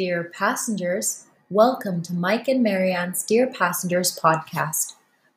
[0.00, 4.94] Dear passengers, welcome to Mike and Marianne's Dear Passengers podcast.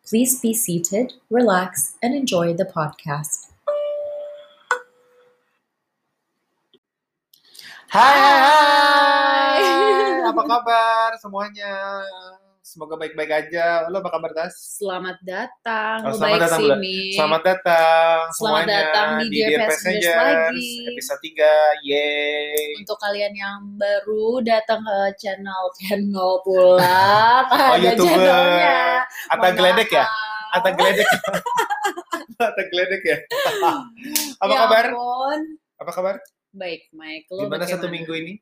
[0.08, 3.52] Please be seated, relax, and enjoy the podcast.
[7.92, 9.60] Hai, hai, Hai.
[9.60, 10.32] hai.
[10.32, 12.08] apa kabar semuanya?
[12.64, 13.92] Semoga baik-baik aja.
[13.92, 14.56] Lo apa kabar Tas?
[14.80, 16.80] Selamat datang, Oh, selamat datang.
[16.80, 17.12] Mi.
[17.12, 20.72] Selamat datang Selamat semuanya datang di Dear Passengers lagi.
[20.88, 21.84] episode 3.
[21.84, 22.80] Yeay.
[22.80, 28.78] Untuk kalian yang baru datang ke channel channel pulang, Oh, ada channelnya.
[29.28, 30.06] Ata Mohon geledek ya?
[30.08, 30.56] maaf.
[30.56, 31.08] Ata geledek.
[32.40, 33.18] Ata geledek ya?
[34.44, 34.86] apa Ya kabar?
[34.88, 35.40] ampun.
[35.84, 36.16] Apa kabar?
[36.56, 37.28] Baik, Mike.
[37.28, 38.34] Lo Gimana satu minggu ini?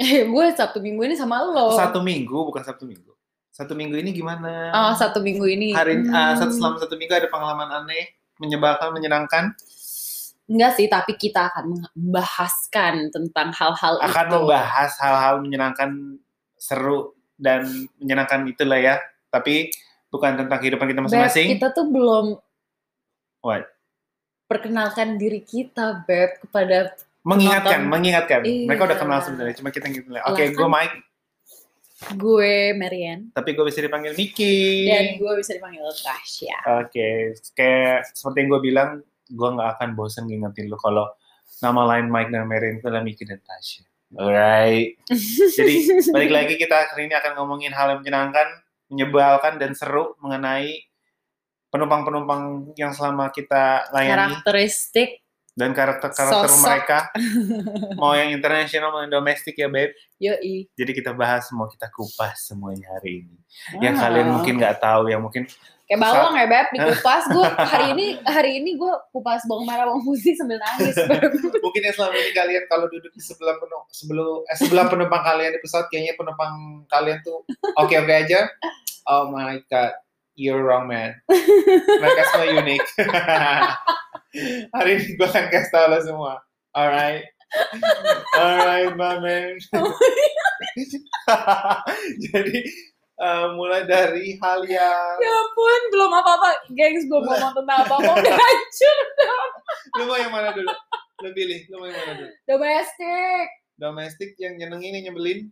[0.04, 1.76] Eh, gue Sabtu minggu ini sama lo.
[1.76, 3.12] Satu minggu, bukan Sabtu minggu.
[3.52, 4.72] Satu minggu ini gimana?
[4.72, 5.76] Oh, satu minggu ini.
[5.76, 6.40] Hari ah, Hmm.
[6.40, 9.52] satu selama satu minggu ada pengalaman aneh, menyebalkan, menyenangkan.
[10.48, 14.34] Enggak sih, tapi kita akan membahaskan tentang hal-hal akan itu.
[14.40, 16.16] membahas hal-hal menyenangkan,
[16.56, 17.68] seru dan
[18.00, 18.96] menyenangkan itulah ya.
[19.28, 19.68] Tapi
[20.08, 21.46] bukan tentang kehidupan kita masing-masing.
[21.54, 22.40] kita tuh belum
[23.44, 23.68] What?
[24.48, 27.92] perkenalkan diri kita, Beb, kepada Mengingatkan, penonton.
[27.92, 28.40] mengingatkan.
[28.42, 29.02] Mereka udah Iya.
[29.02, 30.08] kenal sebenarnya, cuma kita gitu.
[30.24, 30.96] Oke, Lah, gue Mike,
[32.16, 33.28] gue, Marian.
[33.30, 34.88] tapi gue bisa dipanggil Miki.
[34.88, 36.56] Dan gue bisa dipanggil Tasya.
[36.80, 37.08] Oke,
[37.52, 38.90] kayak seperti yang gue bilang,
[39.26, 41.06] gue nggak akan bosen ngingetin lu kalau
[41.60, 43.84] nama lain Mike dan Marian itu adalah Miki dan Tasya.
[44.10, 44.98] Alright.
[45.54, 45.76] Jadi
[46.10, 48.48] balik lagi kita hari ini akan ngomongin hal yang menyenangkan,
[48.88, 50.82] menyebalkan dan seru mengenai
[51.70, 55.19] penumpang-penumpang yang selama kita layani Karakteristik
[55.52, 56.62] dan karakter-karakter Sosok.
[56.62, 56.98] mereka
[58.00, 59.90] mau yang internasional mau yang domestik ya beb.
[60.16, 60.70] yoi.
[60.70, 63.36] Jadi kita bahas mau kita kupas semuanya hari ini.
[63.78, 64.02] Yang Wow.
[64.02, 65.44] kalian mungkin nggak tahu, yang mungkin
[65.84, 67.22] kayak bawang ya, Beb, dikupas.
[67.26, 71.34] Gue hari ini hari ini gue kupas bawang merah, bawang putih sambil nangis, Beb.
[71.58, 75.50] mungkin yang selama ini kalian kalau duduk di sebelah penuh sebelum eh, sebelah penumpang kalian
[75.50, 76.54] di pesawat kayaknya penumpang
[76.86, 77.42] kalian tuh
[77.74, 78.46] oke oke aja.
[79.02, 79.98] Oh my god,
[80.34, 81.18] you're wrong man.
[81.26, 82.82] Mereka semua unik.
[84.70, 86.34] Hari ini gue akan kasih tau lo semua.
[86.70, 87.26] Alright.
[88.32, 89.58] Alright, my man.
[92.24, 92.58] Jadi
[93.20, 96.48] eh, mulai dari hal yang Ya ampun, belum apa-apa.
[96.70, 98.10] Gengs, belum ngomong tentang apa-apa.
[98.16, 98.96] Udah hancur.
[99.98, 100.70] lu mau yang mana dulu?
[101.20, 102.30] Lu pilih, lu mau yang mana dulu?
[102.46, 103.46] Domestik.
[103.74, 105.48] Domestik yang nyenengin, yang nyebelin,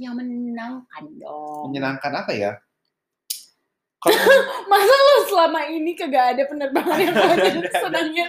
[0.00, 1.68] Yang menyenangkan dong.
[1.68, 2.52] menyenangkan apa ya?
[4.70, 8.26] Masa lo selama ini kagak ada penerbangan yang banyak senangnya?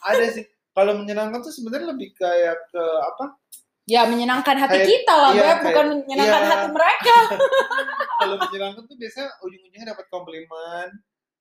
[0.00, 3.34] ada sih, kalau menyenangkan tuh sebenarnya lebih kayak ke apa?
[3.88, 5.58] Ya menyenangkan hati Kayak- kita lah, iya, Beb.
[5.64, 6.50] Bukan kayak- menyenangkan iya.
[6.52, 7.16] hati mereka.
[8.20, 10.86] Kalau menyenangkan tuh biasanya ujung-ujungnya dapat komplimen.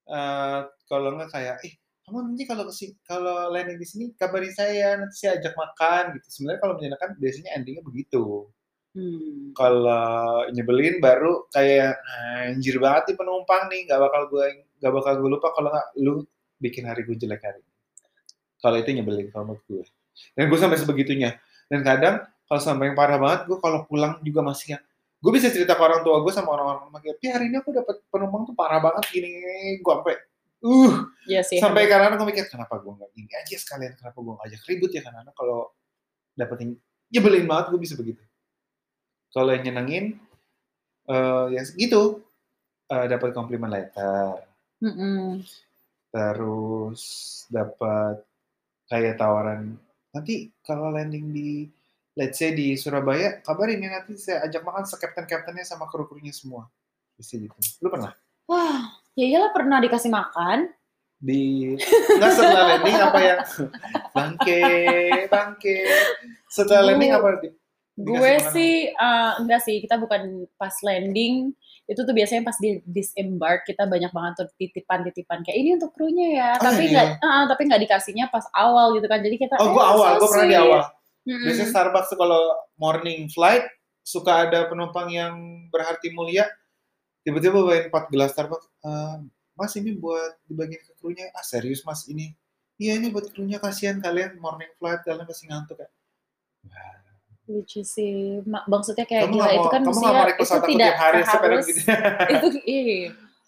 [0.08, 1.76] Eh, kalau nggak kayak, eh
[2.08, 6.16] kamu nanti kalau ke sini, kalau landing di sini kabari saya nanti saya ajak makan
[6.16, 6.28] gitu.
[6.32, 8.48] Sebenarnya kalau menyenangkan biasanya endingnya begitu.
[8.96, 9.53] Hmm.
[9.53, 12.02] kalau nyebelin baru kayak
[12.50, 14.46] anjir banget nih penumpang nih nggak bakal gue
[14.81, 16.25] nggak bakal gue lupa kalau nggak lu
[16.58, 17.74] bikin hari gue jelek hari ini.
[18.58, 19.86] Kalau itu nyebelin kalau menurut gue
[20.34, 21.38] dan gue sampai sebegitunya.
[21.68, 24.84] Dan kadang kalau sampai yang parah banget gue kalau pulang juga masih yang
[25.18, 28.06] gue bisa cerita ke orang tua gue sama orang-orang rumah tapi hari ini aku dapat
[28.08, 29.34] penumpang tuh parah banget gini
[29.81, 30.16] gue sampai
[30.64, 30.94] uh.
[31.28, 31.59] Iya sih.
[31.59, 33.94] sampai kadang gue mikir kenapa gue nggak gini aja sekalian?
[34.00, 35.02] Kenapa gue ngajak ribut ya?
[35.03, 35.74] Karena kalau
[36.38, 36.78] dapetin
[37.12, 38.22] nyebelin banget gue bisa begitu
[39.32, 40.20] kalau yang nyenengin
[41.08, 42.28] eh ya gitu
[42.88, 44.48] Eh, dapat komplimen letter.
[44.80, 45.44] Mm-mm.
[46.08, 47.02] terus
[47.52, 48.24] dapat
[48.88, 49.76] kayak tawaran
[50.16, 51.68] nanti kalau landing di
[52.16, 56.32] let's say di Surabaya kabarin ya nanti saya ajak makan sekapten kaptennya sama kru krunya
[56.32, 56.72] semua.
[57.20, 57.54] Bisa gitu.
[57.84, 58.16] Lu pernah?
[58.48, 60.72] Wah, ya iyalah pernah dikasih makan.
[61.18, 63.40] di nggak setelah landing apa yang
[64.16, 64.62] bangke
[65.28, 65.78] bangke.
[66.48, 67.28] Setelah landing apa
[67.97, 71.50] Gue sih eh, enggak sih, kita bukan pas landing.
[71.90, 76.28] Itu tuh biasanya pas di disembark kita banyak banget tuh titipan-titipan kayak ini untuk krunya
[76.38, 76.49] ya.
[76.61, 76.94] Oh, tapi iya.
[76.94, 79.20] enggak eh, tapi enggak dikasihnya pas awal gitu kan.
[79.26, 80.82] Jadi kita oh eh, gue awal gue pernah di awal
[81.28, 81.44] Mm-mm.
[81.44, 82.41] Biasanya Starbucks tuh kalau
[82.79, 83.67] morning flight
[83.99, 85.34] suka ada penumpang yang
[85.67, 86.47] berhati mulia
[87.28, 88.64] tiba-tiba bawain 4 gelas Starbucks.
[88.85, 89.17] "Eh,
[89.58, 91.28] mas ini buat dibagiin ke krunya.
[91.34, 92.32] Ah serius mas ini?
[92.78, 95.90] Iya ini buat krunya kasihan kalian morning flight kalian pasti ngantuk ya.
[97.47, 98.44] Lucu sih.
[98.44, 101.22] Ma- Maksudnya kayak kamu gila nggak itu mau kan kamu mestinya mau itu tidak hari
[101.23, 101.82] harus begini.
[102.35, 103.02] itu ih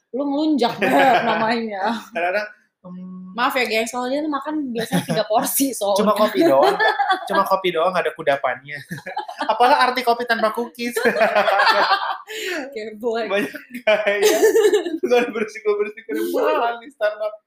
[0.10, 1.84] lu ngelunjak Beb, namanya.
[2.10, 2.48] Kadang-kadang
[2.82, 6.02] hmm, Maaf ya kalau dia tuh makan biasanya tiga porsi soalnya.
[6.02, 6.78] cuma kopi doang,
[7.30, 8.80] cuma kopi doang ada kudapannya.
[9.52, 10.98] Apalah arti kopi tanpa cookies?
[12.74, 13.26] Kayak black.
[13.26, 14.38] banyak gaya
[15.02, 17.42] gue bersih gue bersih nih Starbucks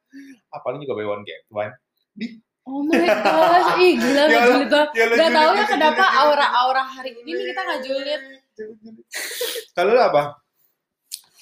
[0.51, 1.73] apalagi juga buy one get one
[2.13, 4.89] di Oh my gosh, ih gila Ya nggak Allah, julid banget.
[4.95, 8.23] Ya Gak tau ya gitu, kenapa aura-aura hari ini nih kita nggak julid.
[8.55, 9.05] Julid, julid.
[9.75, 10.23] Kalau apa?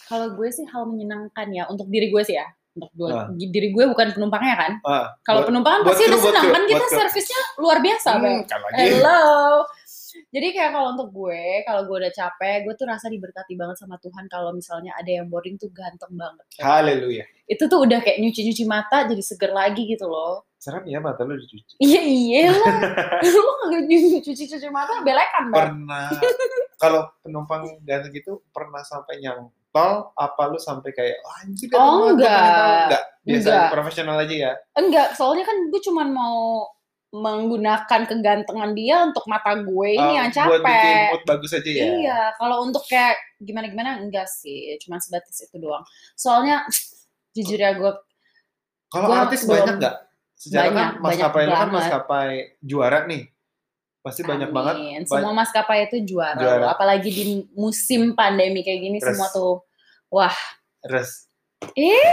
[0.09, 2.49] Kalau gue sih hal menyenangkan ya untuk diri gue sih ya.
[2.71, 3.29] Untuk gue, Ah.
[3.31, 4.73] diri gue bukan penumpangnya kan.
[4.83, 8.39] Ah, Kalau penumpang pasti udah senang kan kita servisnya luar biasa, Hmm, Bang.
[8.75, 9.21] Hello.
[10.31, 13.95] Jadi kayak kalau untuk gue, kalau gue udah capek, gue tuh rasa diberkati banget sama
[13.99, 16.47] Tuhan kalau misalnya ada yang boarding tuh ganteng banget.
[16.59, 17.23] Haleluya.
[17.47, 20.47] Itu tuh udah kayak nyuci-nyuci mata jadi seger lagi gitu loh.
[20.61, 21.81] Serem ya mata lu dicuci.
[21.81, 22.77] Iya iya lah.
[23.25, 25.73] Lu kagak nyuci-cuci mata belekan banget.
[25.73, 26.09] Pernah
[26.77, 32.29] kalau penumpang ganteng gitu pernah sampai nyantol apa lu sampai kayak oh, anjir Oh, enggak.
[32.29, 33.03] pengen tahu." enggak.
[33.21, 33.69] Biasa Enggak.
[33.71, 34.53] profesional aja ya.
[34.75, 36.69] Enggak, soalnya kan gue cuman mau
[37.11, 41.09] menggunakan kegantengan dia untuk mata gue ini Oh, yang Buat bikin capek.
[41.11, 41.85] mood bagus aja ya.
[41.91, 45.83] Iya, kalau untuk kayak gimana-gimana enggak sih, cuma sebatas itu doang.
[46.15, 46.69] Soalnya
[47.35, 47.93] jujur ya gue
[48.89, 49.97] Kalau artis belum- banyak nggak?
[50.41, 52.29] Sejarah Banyak, kan maskapai lu kan maskapai
[52.65, 53.29] juara nih.
[54.01, 54.75] Pasti banyak banget.
[54.81, 55.03] Amin.
[55.05, 56.65] Semua maskapai itu juara, Juara.
[56.65, 56.69] loh.
[56.73, 59.13] apalagi di musim pandemi kayak gini Terus.
[59.13, 59.61] semua tuh
[60.09, 60.33] wah
[60.89, 61.29] Res.
[61.77, 62.13] Eh?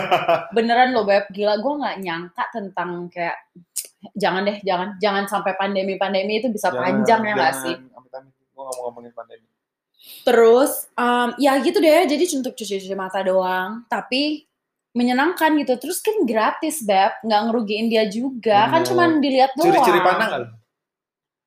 [0.56, 3.36] beneran loh beb gila gue nggak nyangka tentang kayak
[4.16, 7.76] jangan deh jangan jangan sampai pandemi pandemi itu bisa panjang ya nggak sih
[8.56, 9.44] mau ngomongin pandemi.
[10.24, 14.48] terus em, ya gitu deh jadi untuk cuci-cuci mata doang tapi
[14.96, 18.88] menyenangkan gitu terus kan gratis beb nggak ngerugiin dia juga kan Bener.
[18.88, 20.48] cuman dilihat doang Curi-curi pandang nggak lu?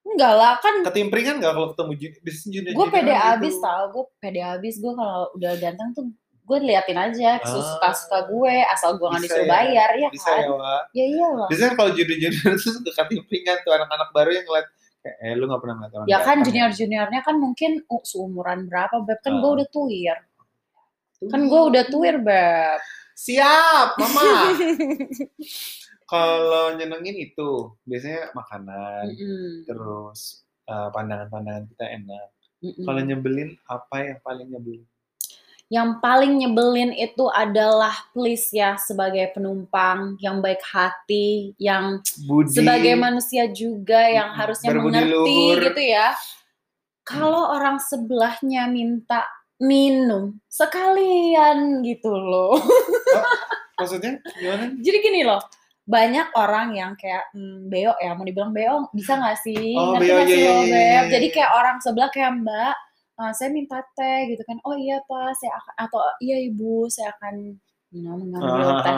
[0.09, 2.15] enggak lah kan Ketimpringan nggak kalau ketemu juni?
[2.19, 3.29] Biasanya juni gue pede gitu.
[3.31, 6.05] abis tau gue pede abis gue kalau udah ganteng tuh
[6.43, 7.45] gue liatin aja Ah.
[7.45, 9.51] suka suka gue asal gue nggak disuruh ya.
[9.51, 10.83] bayar ya Bisa kan ya, Wak.
[10.91, 14.67] ya iyalah Biasanya kalau juni-juni itu suka ketimpringan tuh anak-anak baru yang ngeliat
[14.99, 18.03] kayak, eh lu gak pernah ngeliat orang ya kan ganteng junior juniornya kan mungkin uh,
[18.03, 19.39] seumuran berapa beb kan Ah.
[19.39, 20.17] gue udah tuir
[21.21, 22.81] kan gue udah tuir beb
[23.19, 24.55] Siap, mama.
[26.11, 27.49] kalau nyenengin itu,
[27.83, 29.67] biasanya makanan, Mm-mm.
[29.67, 32.27] terus uh, pandangan-pandangan kita enak.
[32.63, 32.85] Mm-mm.
[32.87, 34.87] Kalau nyebelin, apa yang paling nyebelin?
[35.69, 42.57] yang paling nyebelin itu adalah please ya sebagai penumpang yang baik hati yang Budi.
[42.57, 45.61] sebagai manusia juga yang Mm, harusnya mengerti luhur.
[45.69, 46.17] gitu ya
[47.05, 49.29] kalau orang sebelahnya minta
[49.61, 52.57] minum sekalian gitu loh
[53.79, 54.63] Maksudnya gimana?
[54.79, 55.39] jadi gini loh
[55.89, 60.05] banyak orang yang kayak hmm, beo ya mau dibilang beo bisa nggak sih Oh, Ngerti
[60.05, 60.77] beo, nggak iya, sih iya, lo, iya, Beb?
[60.85, 61.33] iya, jadi iya.
[61.33, 62.75] kayak orang sebelah kayak mbak
[63.19, 67.11] "Ah, saya minta teh gitu kan oh iya pak saya akan atau iya ibu saya
[67.17, 67.57] akan
[67.91, 68.95] you know, mengambil teh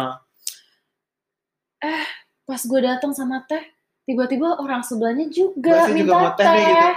[1.81, 2.05] Ah,
[2.45, 3.63] pas gue datang sama teh
[4.05, 6.89] tiba-tiba orang sebelahnya juga saya minta juga teh teh, nih, gitu.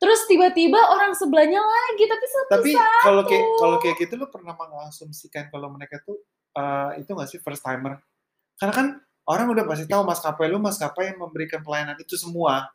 [0.00, 2.70] terus tiba-tiba orang sebelahnya lagi tapi satu Tapi
[3.02, 6.16] kalau kayak kalau kayak gitu lu pernah mengasumsikan kalau mereka tuh
[6.52, 7.98] uh, itu nggak sih first timer?
[8.54, 8.86] Karena kan
[9.24, 12.66] orang udah pasti tahu maskapai lu maskapai yang memberikan pelayanan itu semua.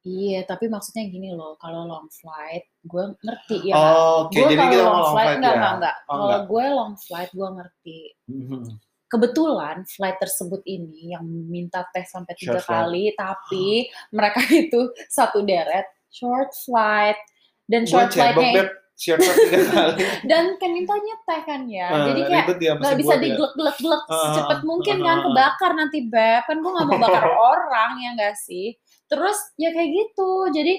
[0.00, 4.54] iya tapi maksudnya gini loh kalau long flight gue ngerti ya Oh, Oke, gue jadi
[4.56, 5.58] kita kalau long long flight flight enggak ya.
[5.58, 8.62] enggak enggak Oh, kalau gue long flight gue ngerti Mhm.
[9.06, 12.78] kebetulan flight tersebut ini yang minta teh sampai tiga Short flight.
[12.78, 13.64] kali tapi
[14.10, 17.18] mereka itu satu deret short flight
[17.66, 19.94] dan short flightnya short tiga kali.
[20.26, 22.44] dan kan mintanya teh kan ya Ah, jadi kayak
[22.82, 23.22] nggak bisa ya.
[23.22, 25.22] diglek-glek-glek Ah, secepat mungkin ah, kan ah.
[25.24, 27.24] kebakar nanti beb kan gue nggak mau bakar
[27.54, 28.74] orang ya nggak sih
[29.06, 30.74] terus ya kayak gitu jadi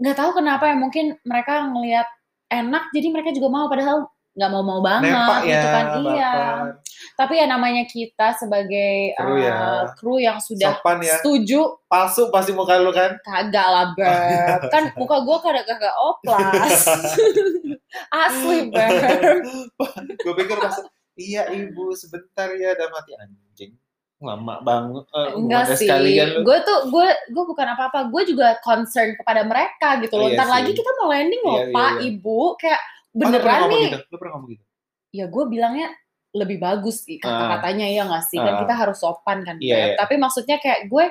[0.00, 2.08] nggak tahu kenapa ya mungkin mereka ngelihat
[2.48, 4.08] enak jadi mereka juga mau padahal
[4.38, 6.70] nggak mau mau banget ya, gitu kan iya bakar.
[7.18, 9.50] tapi ya namanya kita sebagai Kru ya.
[9.50, 11.18] eh, kru yang sudah Sopan ya.
[11.18, 13.18] setuju Palsu pasti muka lu kan.
[13.20, 16.86] kagak lah beb kan muka gue kadang kagak oplas
[18.22, 19.42] asli beb
[20.24, 20.76] gue pikir pas
[21.18, 23.72] iya ibu sebentar ya dalam hati anjing
[24.18, 25.86] lama banget eh, enggak sih
[26.42, 30.46] gue tuh gue gue bukan apa-apa gue juga concern kepada mereka gitu loh Iya ntar
[30.46, 30.54] sih.
[30.58, 32.02] lagi kita mau landing loh Iya, iya, pak iya.
[32.10, 32.82] ibu kayak
[33.18, 33.98] beneran ngomong nih gitu?
[34.06, 34.64] lu pernah ngomong gitu
[35.10, 35.88] ya gue bilangnya
[36.30, 38.60] lebih bagus sih kata-katanya ya nggak sih kan Ah.
[38.62, 39.80] kita harus sopan kan Iya, Beb.
[39.82, 39.94] iya.
[39.96, 41.04] tapi maksudnya kayak gue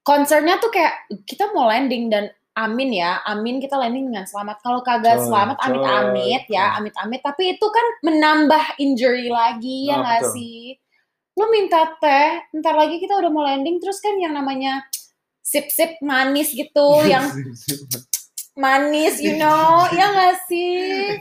[0.00, 0.94] concernnya tuh kayak
[1.24, 5.56] kita mau landing dan amin ya amin kita landing dengan selamat kalau kagak Coy, selamat
[5.58, 6.76] coy, amit-amit ya coy.
[6.80, 10.76] amit-amit tapi itu kan menambah injury lagi ya Ah, nggak sih
[11.34, 14.86] lu minta teh ntar lagi kita udah mau landing terus kan yang namanya
[15.42, 17.26] sip-sip manis gitu yang
[18.54, 21.18] manis you know ya nggak sih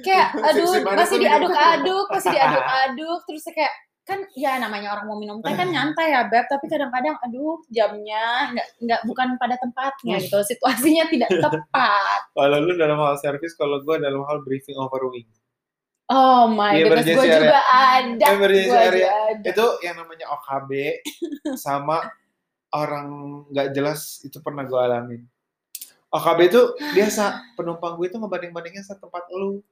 [0.00, 3.72] kayak aduh masih diaduk-aduk masih diaduk-aduk terus kayak
[4.02, 8.50] kan ya namanya orang mau minum teh kan nyantai ya beb tapi kadang-kadang aduh jamnya
[8.50, 10.24] nggak nggak bukan pada tempatnya Hmm.
[10.24, 15.06] gitu situasinya tidak tepat kalau lu dalam hal servis kalau gue dalam hal briefing over
[15.06, 15.28] wing
[16.10, 18.24] Oh my Iya, goodness, gue juga ada.
[18.34, 18.90] Emergency Gue area.
[18.98, 19.46] juga ada.
[19.46, 20.70] itu yang namanya OKB
[21.54, 22.02] sama
[22.72, 23.06] orang
[23.46, 25.22] nggak jelas itu pernah gue alamin.
[26.10, 26.62] OKB itu
[26.98, 29.62] biasa penumpang gue itu ngebanding-bandingin satu tempat lu.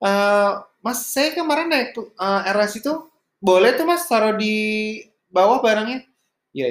[0.00, 0.52] Eh,
[0.84, 2.92] mas, saya kemarin naik tuh eh, RS itu
[3.40, 4.96] boleh tuh mas taruh di
[5.32, 6.04] bawah barangnya.
[6.52, 6.68] Ya,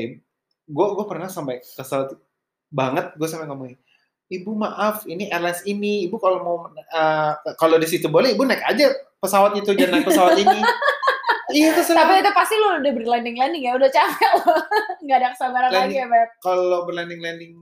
[0.70, 2.22] gue gue pernah sampai kesel
[2.70, 3.82] banget gue sampai ngomongin.
[4.30, 6.06] Ibu maaf, ini LS ini.
[6.06, 10.06] Ibu kalau mau eh, kalau di situ boleh, ibu naik aja pesawat itu jangan naik
[10.06, 10.62] pesawat ini.
[11.58, 11.98] iya kesel.
[11.98, 14.54] Tapi itu pasti lu udah berlanding-landing ya, udah capek lo.
[15.10, 15.98] Nggak ada kesabaran lagi Landing.
[15.98, 16.30] ya, Beb.
[16.46, 17.54] kalau berlanding landing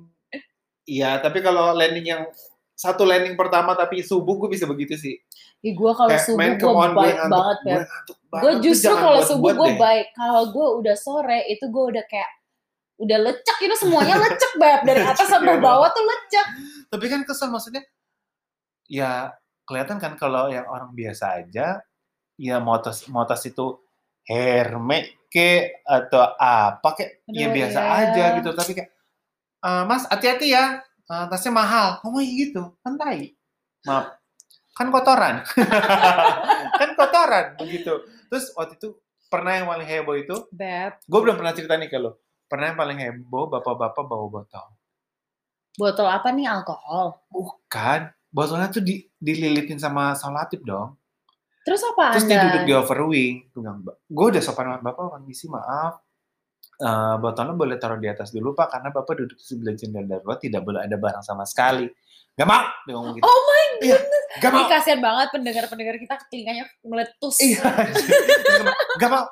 [0.88, 2.24] iya tapi kalau landing yang
[2.78, 5.18] satu landing pertama tapi subuh gue bisa begitu sih.
[5.66, 8.94] Ih, gue kalau subuh "Men, gue on, gue baik ngantuk, banget, ngantuk Gue banget, justru
[8.94, 10.08] kalau subuh gue deh." baik.
[10.14, 12.32] Kalau gue udah sore, itu gue udah kayak
[13.02, 14.80] udah lecek itu semuanya lecek beb.
[14.86, 16.48] Dari atas sampai Iya, bawah tuh lecek.
[16.94, 17.84] Tapi kan kesel maksudnya
[18.88, 19.36] ya
[19.68, 21.84] kelihatan kan kalau yang orang biasa aja
[22.40, 23.82] ya motos motos itu
[24.24, 27.94] herme ke atau apa kayak ya biasa iya.
[28.06, 28.50] aja gitu.
[28.54, 28.90] Tapi kayak
[29.64, 30.82] "Eh, mas hati-hati ya.
[31.08, 31.88] Eh, tasnya mahal.
[32.04, 32.76] Ngomong gitu.
[32.84, 33.34] Kan tai.
[33.88, 34.18] Maaf.
[34.78, 35.42] Kan kotoran.
[36.80, 38.06] Kan kotoran begitu.
[38.30, 38.94] Terus waktu itu
[39.28, 40.36] pernah yang paling heboh itu?
[40.54, 44.68] Beb gue belum pernah cerita nih ke lo pernah yang paling heboh bapak-bapak bawa botol.
[45.78, 46.48] Botol apa nih?
[46.48, 47.22] Alkohol?
[47.28, 48.08] Bukan.
[48.32, 50.96] Botolnya tuh di, dililitin sama salatif dong.
[51.68, 55.52] Terus apa terus dia duduk di overwing gue bilang gue udah sopan banget bapak permisi
[55.52, 56.00] maaf
[56.78, 60.38] Eh, botolnya boleh taruh di atas dulu pak karena bapak duduk di sebelah jendela darurat
[60.38, 61.90] tidak boleh ada barang sama sekali
[62.32, 63.98] gak mau dia ngomong gitu oh my Iya,
[64.38, 68.76] gak Ih, mau kasihan banget pendengar-pendengar kita telinganya meletus iya Terus gak mau.
[68.96, 69.26] gak mau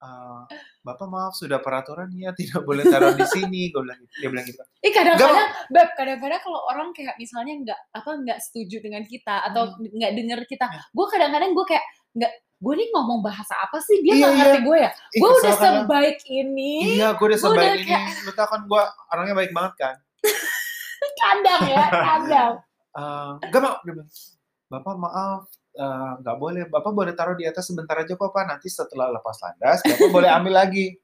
[0.00, 0.42] "Eh,
[0.80, 4.14] bapak maaf sudah peraturannya tidak boleh taruh di sini gue bilang gitu.
[4.16, 8.78] dia bilang gitu Ih kadang-kadang, beb, kadang-kadang kalau orang kayak misalnya nggak apa nggak setuju
[8.78, 9.90] dengan kita atau Hmm.
[9.92, 10.80] nggak denger kita, Ya.
[10.86, 14.00] gue kadang-kadang gue kayak nggak, gue nih ngomong bahasa apa sih?
[14.00, 14.38] Dia Iya, nggak iya.
[14.40, 14.90] ngerti gue ya?
[15.12, 17.86] Gue udah kan, sebaik ini, iya gue udah Gua udah sebaik ini.
[17.86, 19.94] kayak- lu tau kan gue orangnya baik banget kan?
[21.20, 22.52] Kadang ya, kadang.
[22.90, 23.74] Eh, gak mau
[24.68, 25.42] bapak maaf.
[26.18, 26.62] Nggak boleh.
[26.66, 28.44] Bapak boleh taruh di atas sebentar aja kok pak.
[28.44, 30.98] Nanti setelah lepas landas bapak boleh ambil lagi.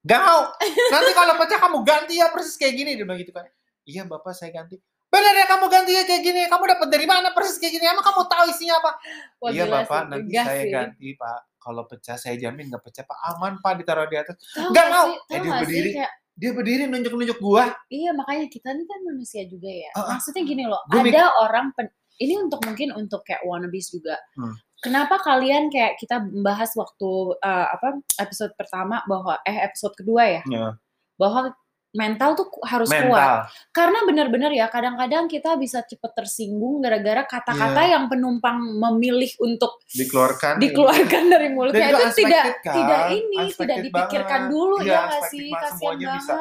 [0.00, 0.48] Gak mau.
[0.88, 2.90] Nanti kalau pecah kamu ganti ya persis kayak gini.
[2.94, 3.44] Dia bilang gitu kan.
[3.82, 4.78] Iya bapak saya ganti
[5.16, 8.04] benar ya kamu ganti ya kayak gini kamu dapat dari mana persis kayak gini emang
[8.04, 8.90] kamu tahu isinya apa
[9.38, 10.70] Wah, iya bapak sih, nanti saya sih.
[10.70, 14.70] ganti pak kalau pecah saya jamin nggak pecah pak aman pak ditaruh di atas Tahu
[14.70, 15.06] Nggak nggak mau.
[15.06, 15.16] sih?
[15.16, 15.62] Eh, dia nggak sih?
[15.62, 15.90] berdiri.
[15.92, 19.90] Kayak, dia berdiri nunjuk nunjuk gua iya makanya kita ini kan manusia juga ya.
[19.90, 20.06] Ah, ah.
[20.14, 24.16] Maksudnya gini loh, Gua ada mik- orang pen- ini untuk mungkin untuk kayak wannabes juga.
[24.34, 24.52] Hmm.
[24.78, 30.42] Kenapa kalian kayak kita membahas waktu eh, apa episode pertama bahwa eh episode kedua ya
[30.46, 30.76] Ya,
[31.14, 31.56] bahwa
[31.96, 33.36] mental tuh harus kuat mental
[33.72, 37.92] karena benar-benar ya kadang-kadang kita bisa cepet tersinggung gara-gara kata-kata Iya.
[37.96, 42.74] yang penumpang memilih untuk dikeluarkan dikeluarkan dari mulutnya itu tidak kan?
[42.76, 44.52] tidak ini tidak dipikirkan banget.
[44.52, 46.36] dulu Iya, ya nggak unexpected sih kasihan banget bisa.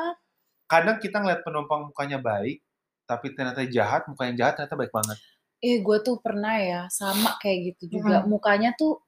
[0.66, 2.58] kadang kita ngeliat penumpang mukanya baik
[3.06, 5.18] tapi ternyata jahat muka yang jahat ternyata baik banget
[5.58, 8.28] eh gue tuh pernah ya sama kayak gitu juga Hmm.
[8.28, 9.00] mukanya tuh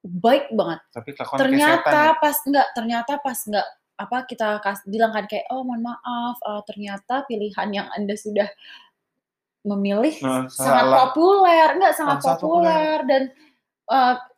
[0.00, 2.14] baik banget tapi ternyata kayak setan ya.
[2.16, 3.66] pas nggak ternyata pas nggak
[3.98, 8.46] apa kita kas, bilang kan kayak oh mohon maaf eh, ternyata pilihan yang anda sudah
[9.60, 10.98] memilih Nah, sangat salah.
[11.04, 13.22] populer enggak sangat sangat populer dan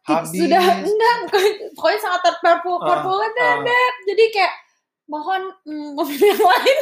[0.02, 0.32] Habis.
[0.34, 1.14] sudah enggak
[1.76, 3.58] pokoknya- sangat terpopuler Ah, populer deh ah.
[3.60, 3.94] Beb.
[4.08, 4.54] jadi kayak
[5.06, 6.78] mohon mm, memilih yang lain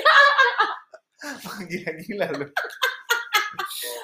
[1.68, 2.46] gila-gila lu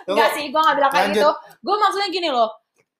[0.04, 1.30] enggak sih gue nggak bilang kayak gitu
[1.62, 2.50] gue maksudnya gini loh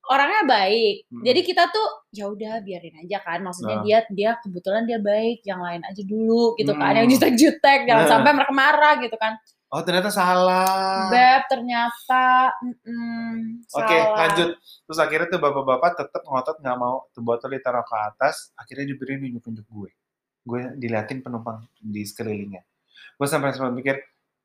[0.07, 1.23] orangnya baik Hmm.
[1.23, 3.85] jadi kita tuh ya udah biarin aja kan maksudnya Nah.
[3.85, 7.15] dia dia kebetulan dia baik yang lain aja dulu gitu kan yang Hmm.
[7.15, 8.11] jutek-jutek jangan Nah.
[8.11, 9.35] sampai mereka marah gitu kan
[9.69, 14.17] oh ternyata salah beb ternyata mm-mm, Oke, salah.
[14.21, 14.49] lanjut.
[14.85, 18.53] Terus akhirnya tuh bapak-bapak tetap ngotot nggak mau tuh botol ditaruh ke atas.
[18.55, 19.91] Akhirnya diberi nunjuk-nunjuk gue.
[20.43, 22.63] Gue diliatin penumpang di sekelilingnya.
[23.17, 23.97] Gue sampai sempat mikir,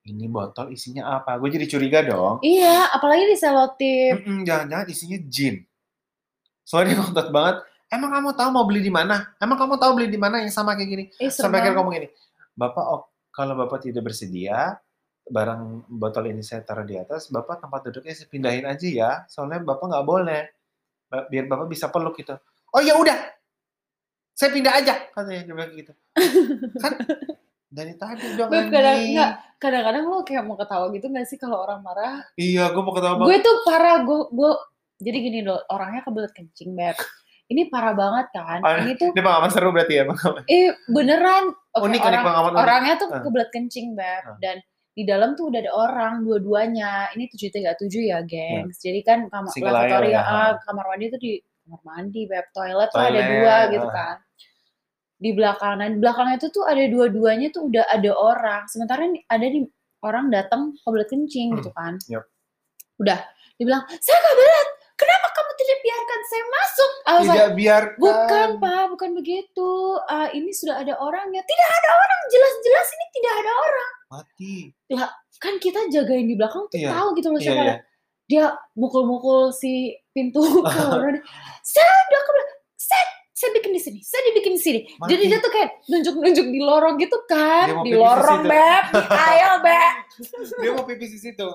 [0.07, 1.35] ini botol isinya apa?
[1.41, 2.39] Gue jadi curiga dong.
[2.45, 5.55] iya apalagi di selotip Jangan-jangan isinya jin.
[6.63, 7.57] Soalnya dia ngotot banget.
[7.89, 9.33] Emang kamu tahu mau beli di mana?
[9.41, 11.03] Emang kamu tahu beli di mana yang sama kayak gini?
[11.17, 12.07] Eh, Sampai akhirnya ngomong gini,
[12.53, 13.01] Bapak, oh,
[13.33, 14.77] kalau Bapak tidak bersedia,
[15.25, 19.65] barang botol ini saya taruh di atas, Bapak tempat duduknya saya pindahin aja ya, soalnya
[19.65, 20.43] Bapak nggak boleh.
[21.33, 22.37] Biar Bapak bisa peluk gitu.
[22.69, 23.17] Oh ya udah,
[24.37, 25.93] saya pindah aja, katanya dia bilang gitu.
[26.85, 26.93] Kan
[27.69, 29.13] dari tadi dong Beb, kadang, anjing.
[29.13, 32.25] enggak, kadang-kadang lo kayak mau ketawa gitu gak sih kalau orang marah?
[32.33, 34.51] Iya, gue mau ketawa Gue tuh parah, gue, gue,
[34.99, 36.97] jadi gini loh, orangnya kebelet kencing, Beb.
[37.45, 40.41] Ini parah banget kan, Ah, ini tuh, Ini pengalaman seru berarti ya, pengalaman.
[40.45, 42.61] eh beneran, oke, Unik, unik orang, pengalaman unik.
[42.61, 43.21] orangnya tuh Ah.
[43.21, 44.23] kebelet kencing, Beb.
[44.23, 44.37] Ah.
[44.37, 44.57] Dan
[44.91, 46.91] di dalam tuh udah ada orang dua-duanya.
[47.13, 48.77] Ini 737 ya, gengs.
[48.77, 51.31] Jadi kan kamar lavatory ya, ah, kamar mandi tuh di
[51.63, 53.93] kamar mandi, web toilet tuh ada Toilet, dua gitu ah.
[53.93, 54.15] kan.
[55.19, 58.63] Di belakang, nah di belakangnya itu tuh ada dua-duanya tuh udah ada orang.
[58.65, 59.67] Sementara ada di
[59.99, 61.99] orang datang kebelet kencing Hmm, gitu kan.
[62.07, 62.23] yep.
[62.95, 63.19] Udah,
[63.55, 66.91] dibilang, saya kebelet, kenapa kamu tidak biarkan saya masuk?
[67.09, 69.71] Like, Tidak biar Bukan pak, bukan begitu.
[70.05, 71.41] Ah, ini sudah ada orangnya.
[71.41, 73.91] Tidak ada orang, jelas-jelas ini tidak ada orang.
[74.09, 74.55] mati.
[75.37, 77.63] Kan kita jagain di belakang tuh Iya, tahu gitu loh Iya, siapa.
[77.63, 77.75] iya.
[78.25, 80.41] Dia mukul-mukul si pintu
[81.63, 82.49] saya udah kebelet,
[83.39, 84.79] saya bikin di sini, saya dibikin di sini.
[84.99, 85.15] Mati.
[85.15, 89.95] Jadi dia tuh kayak nunjuk-nunjuk di lorong gitu kan, di lorong beb, di aisle beb.
[90.59, 91.47] Dia mau pipis di situ.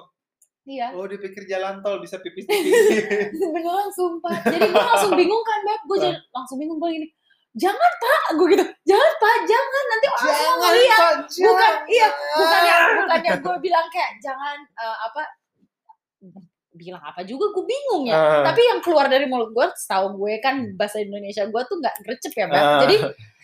[0.64, 3.37] Iya, Oh, dia pikir jalan tol bisa pipis di sini.
[3.53, 4.33] beneran sumpah.
[4.49, 7.09] Jadi gue langsung bingung kan beb, gue jadi langsung bingung gue gini.
[7.53, 8.64] Jangan pak, gue gitu.
[8.88, 11.03] Jangan pak, jangan nanti orang semua ngeliat.
[11.29, 12.09] Bukan iya
[12.41, 15.23] bukan yang bukan yang gue bilang kayak jangan eh, apa
[16.75, 18.43] bilang apa juga gue bingung ya Ah.
[18.45, 22.35] tapi yang keluar dari mulut gue setahu gue kan bahasa Indonesia gue tuh nggak gercep
[22.35, 22.59] ya Beb.
[22.59, 22.81] Ah.
[22.83, 22.97] jadi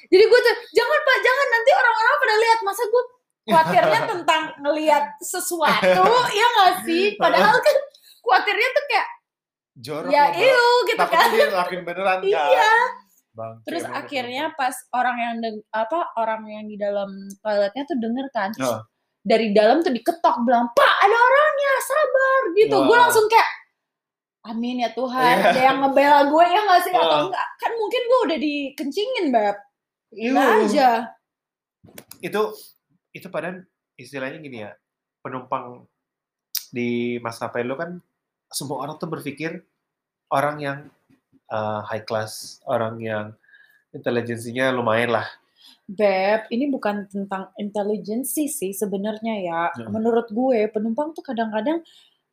[0.04, 3.02] jadi gue tuh jangan pak jangan nanti orang-orang pada lihat masa gue
[3.46, 7.76] khawatirnya tentang ngelihat sesuatu ya nggak sih padahal kan
[8.20, 9.08] khawatirnya tuh kayak
[9.76, 10.36] Jorok ya Bang.
[10.36, 12.26] iu gitu kan dia ngelakuin beneran kan.
[12.26, 12.72] iya
[13.30, 17.08] Bang, terus akhirnya pas orang yang deng- apa orang yang di dalam
[17.38, 18.82] toiletnya tuh denger kan Oh.
[19.20, 23.00] Dari dalam tuh diketok bilang pak ada orangnya sabar gitu gue Wah.
[23.04, 23.50] langsung kayak
[24.48, 25.48] amin ya Tuhan Iya.
[25.52, 27.22] ada yang ngebela gue ya nggak sih atau Wah.
[27.28, 29.56] enggak kan mungkin gue udah dikencingin beb
[30.10, 30.32] Iu.
[30.32, 30.88] Gila aja
[32.24, 32.42] itu
[33.12, 33.64] itu padahal
[34.00, 34.72] istilahnya gini ya
[35.20, 35.84] penumpang
[36.72, 38.00] di maskapai lu kan
[38.48, 39.60] semua orang tuh berpikir
[40.32, 40.78] orang yang
[41.52, 43.26] uh, high class orang yang
[43.90, 45.26] intelijensinya lumayan lah
[45.90, 49.90] beb ini bukan tentang intelijensi sih sebenarnya ya Hmm.
[49.90, 51.82] menurut gue penumpang tuh kadang-kadang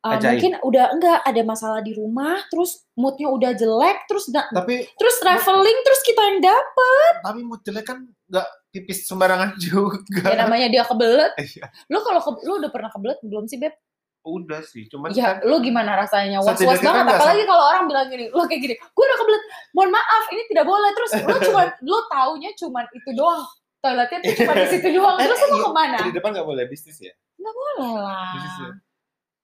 [0.00, 0.30] uh, Ajaib.
[0.32, 5.16] mungkin udah enggak ada masalah di rumah terus moodnya udah jelek terus da- tapi terus
[5.18, 10.68] traveling terus kita yang dapet tapi mood jelek kan nggak pipis sembarangan juga ya namanya
[10.68, 11.66] dia kebelet Iya.
[11.88, 13.74] lu kalau ke, lu udah pernah kebelet belum sih beb
[14.20, 16.38] udah sih cuman Ya, kan lu gimana rasanya?
[16.38, 17.06] Was-was Setidaknya kan banget.
[17.06, 19.42] nggak Apalagi kalau orang bilang gini, lu kayak gini, gue udah kebelet.
[19.70, 20.90] Mohon maaf, ini tidak boleh.
[20.92, 23.42] Terus lu cuma, lu taunya cuma itu doang.
[23.78, 25.16] Toiletnya tuh cuma di situ doang.
[25.16, 25.98] Terus lu Eh, mau iya, ke mana?
[26.02, 28.30] di depan nggak boleh bisnis ya Nggak boleh lah.
[28.34, 28.70] Bisnis ya?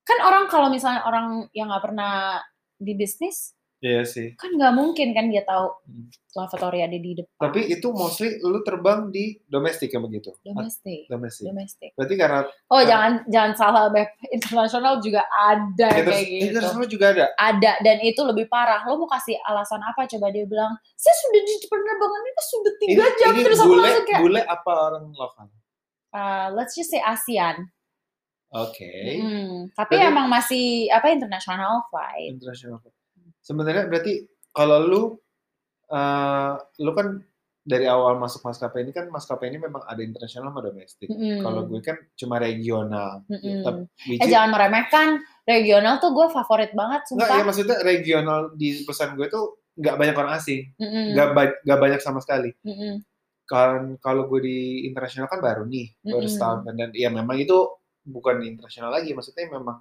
[0.05, 2.43] Kan orang kalau misalnya orang yang nggak pernah
[2.77, 3.55] di bisnis,
[3.85, 6.09] iya sih kan nggak mungkin kan dia tahu Hmm.
[6.35, 7.37] lavatory ada di depan.
[7.39, 11.05] tapi itu mostly lu terbang di domestik ya begitu domestik.
[11.07, 11.91] domestik Domestik.
[11.93, 14.09] berarti karena Oh, Karena- jangan jangan salah, Beb.
[14.33, 16.43] Internasional juga ada Inter- kayak gitu.
[16.49, 20.43] internasional juga ada ada dan itu lebih parah lo mau kasih alasan apa coba dia
[20.43, 24.07] bilang saya sudah di penerbangan itu sudah tiga ini, jam ini terus aku bule, langsung
[24.09, 25.47] kayak bule apa orang lokal?
[26.11, 27.69] "Uh, let's just say ASEAN
[28.51, 28.87] Oke.
[29.19, 32.79] Hmm, tapi Berarti- emang masih apa international flight Internasional.
[33.45, 35.03] Sebenarnya berarti kalau lu,
[35.87, 37.21] eh lu kan
[37.65, 41.09] dari awal masuk maskapai ini kan maskapai ini memang ada internasional sama domestik.
[41.09, 41.41] Mm-mm.
[41.41, 43.25] Kalau gue kan cuma regional.
[43.25, 43.65] Mm-mm.
[43.65, 45.09] Tapi- which eh jangan meremehkan
[45.45, 49.97] regional tuh gue favorit banget Enggak, sumpah ya maksudnya regional di perusahaan gue tuh nggak
[49.97, 52.53] banyak orang asing, nggak ba- nggak banyak sama sekali.
[52.63, 53.01] Mm-mm.
[53.45, 56.33] Kan kalau gue di internasional kan baru nih, baru Mm-mm.
[56.33, 57.57] setahun kan dan ya memang itu
[58.05, 59.81] bukan di internasional lagi, maksudnya memang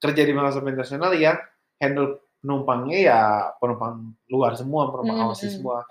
[0.00, 1.36] kerja di maskapai internasional yang
[1.80, 3.20] handle penumpangnya ya
[3.60, 5.30] penumpang luar semua, penumpang Mm-mm.
[5.32, 5.84] Aussie semua.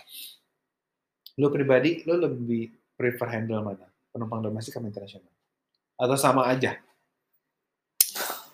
[1.39, 3.87] Lu pribadi, lu lebih prefer handle mana?
[4.11, 5.31] Penumpang domestik sama internasional?
[5.95, 6.75] Atau sama aja?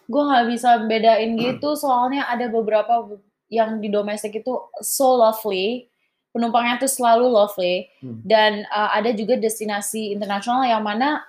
[0.05, 3.17] gue nggak bisa bedain gitu soalnya ada beberapa
[3.49, 4.53] yang di domestik itu
[4.85, 5.89] so lovely
[6.29, 8.21] penumpangnya tuh selalu lovely Hmm.
[8.21, 11.25] dan uh, ada juga destinasi internasional yang mana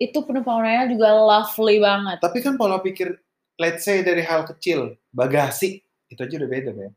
[0.00, 3.12] itu penumpangnya juga lovely banget Tapi kan pola pikir,
[3.60, 5.83] let's say dari hal kecil, bagasi,
[6.14, 6.90] itu aja udah beda, ya.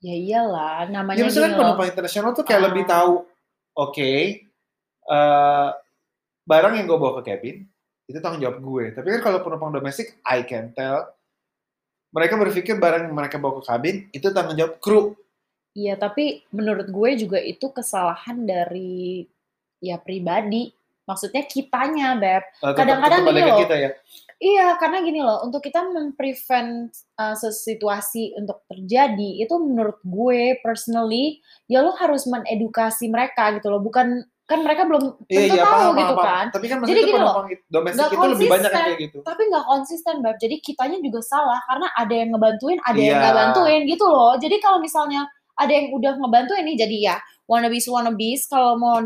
[0.00, 2.66] ya iyalah namanya Ya maksudnya kan penumpang internasional tuh kayak Ah.
[2.72, 3.12] lebih tahu,
[3.76, 4.12] oke,
[5.04, 5.68] eh,
[6.44, 7.56] barang yang gue bawa ke cabin,
[8.08, 8.84] itu tanggung jawab gue.
[8.92, 11.08] Tapi kan kalau penumpang domestik, I can tell,
[12.12, 15.02] mereka berpikir barang yang mereka bawa ke kabin, itu tanggung jawab kru.
[15.74, 19.26] Iya, tapi menurut gue juga itu kesalahan dari
[19.82, 20.70] ya pribadi.
[21.04, 22.42] Maksudnya kitanya, Beb.
[22.64, 23.58] Eh, Kadang-kadang gini loh.
[23.60, 23.90] kita ya.
[24.40, 31.40] Iya, karena gini loh, untuk kita memprevent uh, situasi untuk terjadi, itu menurut gue personally,
[31.70, 33.80] ya lo harus menedukasi mereka gitu loh.
[33.80, 36.46] Bukan, kan mereka belum Iya, tentu iya, tahu paham, gitu paham, kan.
[36.52, 37.34] Tapi kan Jadi gini loh,
[37.72, 39.18] domestik itu lebih banyak yang kayak gitu.
[39.24, 40.36] Tapi nggak konsisten, Beb.
[40.36, 43.22] Jadi kitanya juga salah, karena ada yang ngebantuin, ada yang Iya.
[43.24, 44.32] nggak bantuin gitu loh.
[44.36, 48.98] Jadi kalau misalnya ada yang udah ngebantuin nih, jadi ya wannabes wannabes kalau mau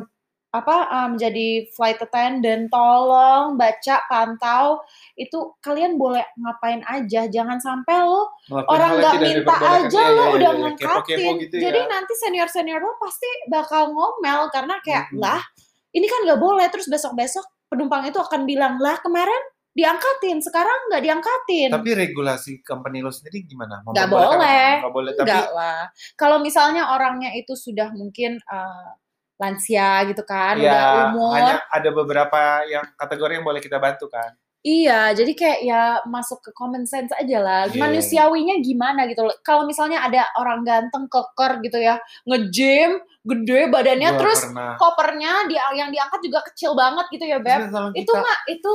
[0.49, 4.81] apa uh, menjadi flight attendant tolong baca pantau
[5.13, 10.33] itu kalian boleh ngapain aja jangan sampai lo orang nggak minta aja Iya, lo iya,
[10.41, 11.91] udah iya, ngangkatin kepo-kepo gitu jadi ya.
[11.93, 15.21] nanti senior senior lo pasti bakal ngomel karena kayak Mhm.
[15.21, 15.41] lah
[15.93, 19.43] ini kan nggak boleh terus besok besok penumpang itu akan bilang lah kemarin
[19.77, 23.79] diangkatin sekarang nggak diangkatin Tapi regulasi company lo sendiri gimana?
[23.87, 24.83] Nggak boleh.
[24.83, 25.13] Nggak boleh.
[25.15, 25.87] Tapi lah.
[26.19, 28.89] Kalau misalnya orangnya itu sudah mungkin eh,
[29.39, 31.33] lansia gitu kan, udah ya umur.
[31.39, 34.35] hanya ada beberapa yang kategori yang boleh kita bantu kan.
[34.67, 37.63] Iya, jadi kayak ya masuk ke common sense aja lah.
[37.71, 37.79] Iya.
[37.79, 39.33] Manusiawinya gimana gitu loh.
[39.47, 44.75] Kalau misalnya ada orang ganteng keker gitu ya, nge-gym, gede badannya Gua terus pernah.
[44.75, 47.71] kopernya dia yang diangkat juga kecil banget gitu ya, Beb.
[47.95, 48.73] Itu mah itu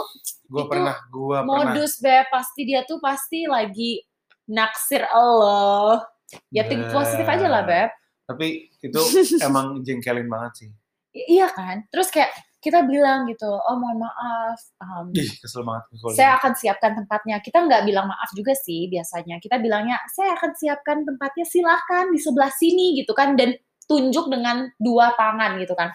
[0.47, 1.75] Gua itu pernah, gua pernah.
[1.75, 3.99] modus Beb, pasti dia tuh pasti lagi
[4.47, 6.07] naksir Allah.
[6.47, 7.91] Ya think positif aja lah, Beb.
[8.23, 9.01] Tapi itu
[9.47, 10.69] emang jengkelin banget sih.
[11.13, 12.33] I- iya kan terus kayak
[12.63, 15.83] kita bilang gitu oh mohon maaf um, Ih, kesel banget.
[15.99, 16.39] kalau saya gitu.
[16.39, 21.03] akan siapkan tempatnya kita nggak bilang maaf juga sih biasanya kita bilangnya saya akan siapkan
[21.03, 25.91] tempatnya silakan di sebelah sini gitu kan dan tunjuk dengan dua tangan gitu kan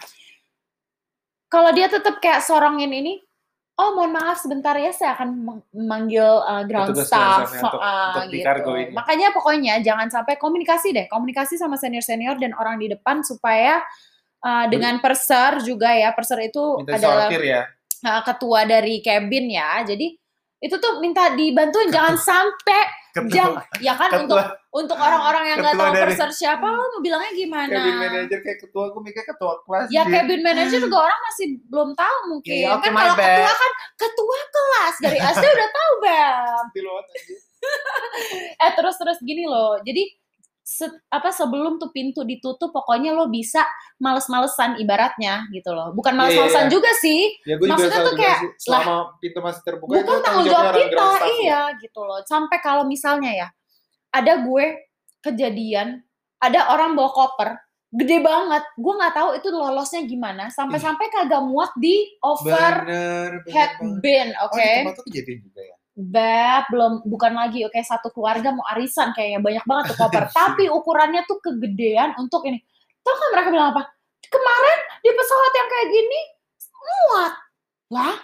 [1.49, 3.17] kalau dia tetap kayak sorongin ini
[3.79, 5.39] oh mohon maaf sebentar ya saya akan
[5.71, 8.71] memanggil uh, ground Petugas staff untuk- uh, untuk gitu.
[8.75, 8.91] ini.
[8.91, 13.79] makanya pokoknya jangan sampai komunikasi deh komunikasi sama senior senior dan orang di depan supaya
[14.43, 17.61] uh, dengan perser juga ya perser itu Minta adalah sortir ya.
[18.03, 20.18] uh, ketua dari cabin ya jadi
[20.59, 24.69] itu tuh minta dibantuin jangan sampai Ketua, jangan ya kan untuk ketua.
[24.69, 27.73] untuk orang-orang yang nggak ketua tahu perser siapa lo mau bilangnya gimana?
[27.73, 29.87] Cabin manager kayak ketua, aku mikir ketua kelas.
[29.89, 30.13] ya Jin.
[30.13, 32.53] cabin manager juga orang masih belum tahu mungkin.
[32.53, 33.25] Iya, oke, kan kalau bad.
[33.25, 36.63] ketua kan ketua kelas dari SD udah tahu bang
[38.63, 40.03] eh terus terus gini loh jadi
[40.69, 43.65] se- apa sebelum tuh pintu ditutup pokoknya lo bisa
[43.97, 46.71] males-malesan ibaratnya gitu loh bukan Iya, males-malesan iya.
[46.71, 50.21] juga sih Ya gue juga Maksudnya tuh kayak, sih, selama pintu masih terbuka bukan itu
[50.21, 51.33] tanggung jawab kita staff ya.
[51.41, 53.47] iya gitu loh sampai kalau misalnya ya
[54.11, 54.65] ada gue
[55.19, 56.05] kejadian
[56.37, 57.49] ada orang bawa koper
[57.89, 63.49] gede banget gue nggak tahu itu lolosnya gimana sampai-sampai kagak muat di over Bener, bener
[63.49, 63.97] head banget.
[63.99, 65.75] bin oke Oh, di tempat tuh kejadian juga ya.
[65.99, 70.31] Beb, belum bukan lagi oke satu keluarga mau arisan kayaknya banyak banget tuh koper.
[70.39, 72.63] Tapi ukurannya tuh kegedean untuk ini.
[73.03, 73.83] Tau kan mereka bilang apa?
[74.23, 76.19] Kemarin di pesawat yang kayak gini
[76.79, 77.33] muat.
[77.89, 78.15] Lah.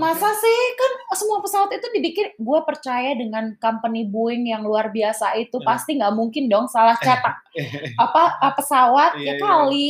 [0.00, 0.58] Masa sih?
[0.74, 5.64] Kan semua pesawat itu dibikin gue percaya dengan company Boeing yang luar biasa itu Eh.
[5.68, 7.36] pasti nggak mungkin dong salah cetak.
[8.02, 9.38] Apa pesawat Iya, ya iya.
[9.38, 9.88] kali.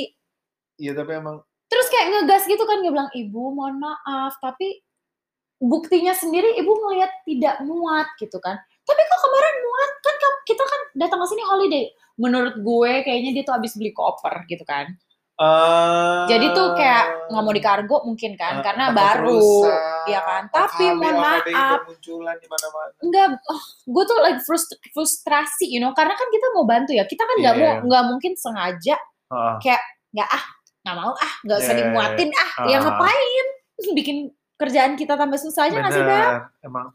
[0.77, 1.39] Iya tapi emang
[1.71, 4.83] terus kayak ngegas gitu kan dia bilang ibu mohon maaf tapi
[5.63, 10.63] buktinya sendiri ibu melihat tidak muat gitu kan tapi kok kemarin muat kan ka- kita
[10.63, 11.85] kan datang ke sini holiday
[12.17, 14.91] menurut gue kayaknya dia tuh habis beli koper gitu kan
[15.39, 19.81] eh, jadi tuh kayak nggak mau dikargo mungkin kan eh, karena baru rusak.
[20.05, 21.43] ya kan OKB, tapi mohon maaf
[21.79, 22.93] bermunculan di mana-mana.
[23.01, 27.07] enggak oh, gue tuh like frust- frustrasi you know karena kan kita mau bantu ya
[27.07, 27.81] kita kan nggak Iya, mau iya.
[27.83, 28.97] nggak mungkin sengaja
[29.31, 29.79] Heeh.
[30.13, 30.45] nggak ah
[30.83, 32.67] nggak mau ah nggak usah Iya, iya, dimuatin ah Ah.
[32.67, 33.47] ya ngapain
[33.95, 34.17] bikin
[34.63, 36.03] kerjaan kita tambah susah aja nggak sih?
[36.03, 36.41] Bener.
[36.63, 36.95] Emang,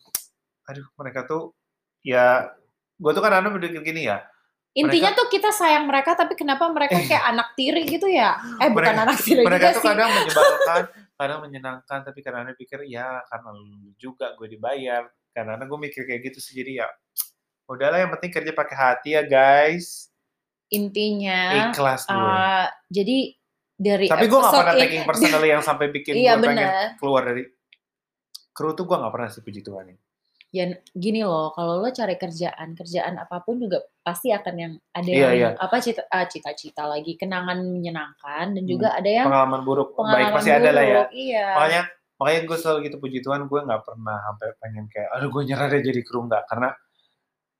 [0.63, 1.51] aduh mereka tuh
[1.99, 2.47] ya,
[2.95, 4.23] gue tuh kan anak berpikir gini ya.
[4.71, 8.93] intinya tuh kita sayang mereka tapi kenapa mereka kayak anak tiri gitu ya eh bukan
[8.93, 10.81] Mereka- anak tiri Mereka juga tuh sih kadang menyebalkan,
[11.19, 13.65] kadang menyenangkan, tapi kadang pikir ya karena lu
[13.97, 15.09] juga gue dibayar.
[15.33, 16.87] Karena gue mikir kayak gitu sih jadi ya,
[17.65, 20.13] udahlah yang penting kerja pakai hati ya guys.
[20.67, 22.13] intinya Ikhlas gue.
[22.13, 23.17] uh, jadi
[23.73, 27.47] dari tapi gue gak pernah taking personally yang sampai bikin iya gue pengen keluar dari
[28.57, 30.01] kru tuh gue gak pernah sih puji Tuhan ini.
[30.47, 30.63] ya
[30.95, 35.27] gini loh kalau lo cari kerjaan kerjaan apa pun juga pasti akan yang ada Iya,
[35.27, 35.49] yang iya.
[35.59, 35.75] apa
[36.07, 40.69] ah, cita-cita lagi kenangan menyenangkan dan juga ada yang Pengalaman buruk, baik pengalaman pasti ada
[40.71, 41.03] lah ya.
[41.11, 41.81] iya Makanya
[42.17, 45.67] makanya gue selalu gitu puji Tuhan gue nggak pernah sampai pengen kayak aduh gue nyerah
[45.67, 46.69] deh jadi kru nggak karena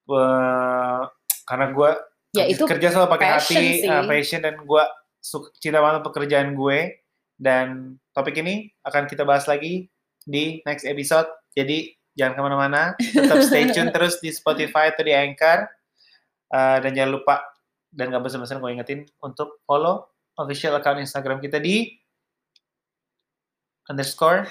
[0.10, 1.02] eh,
[1.44, 1.90] karena gue
[2.34, 3.88] ya itu kerja selalu pakai hati sih.
[3.88, 4.84] eh, passion dan gue
[5.20, 7.04] suka cinta banget pekerjaan gue
[7.38, 9.92] dan topik ini akan kita bahas lagi
[10.28, 11.32] di next episode.
[11.56, 12.82] Jadi jangan ke mana-mana.
[13.00, 15.66] Tetap stay tune terus di Spotify atau di Anchor.
[16.48, 17.36] Eh, dan jangan lupa
[17.88, 21.88] dan gak bosan-bosan gue ingetin untuk follow official account Instagram kita di
[23.90, 24.46] underscore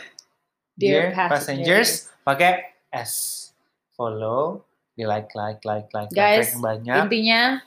[0.77, 2.11] Dear Dear Passengers.
[2.25, 3.45] pakai S.
[3.97, 7.09] Follow, di like, like, like, like, Guys, like banyak.
[7.09, 7.65] intinya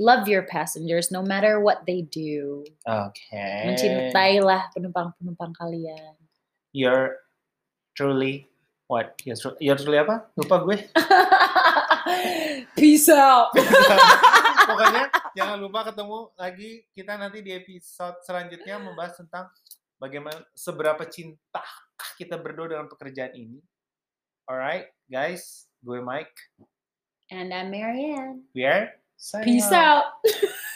[0.00, 2.64] love your passengers no matter what they do.
[2.88, 3.44] Oke.
[3.68, 6.16] mencintailah penumpang-penumpang kalian.
[6.72, 7.16] You're
[7.96, 8.44] truly
[8.86, 9.16] what?
[9.24, 10.28] You're, tru- you're truly apa?
[10.36, 10.78] Lupa gue.
[12.78, 13.50] peace out
[14.70, 19.50] Pokoknya jangan lupa ketemu lagi kita nanti di episode selanjutnya membahas tentang
[19.98, 21.62] bagaimana seberapa cinta
[22.20, 23.58] kita berdua dengan pekerjaan ini.
[24.46, 26.34] Alright, guys, gue Mike.
[27.30, 28.46] And I'm Marianne.
[28.54, 28.94] We are
[29.42, 30.12] Peace out.
[30.22, 30.26] out.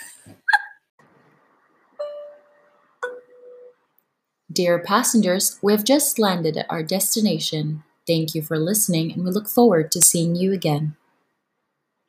[4.52, 7.84] Dear passengers, we have just landed at our destination.
[8.06, 10.96] Thank you for listening, and we look forward to seeing you again.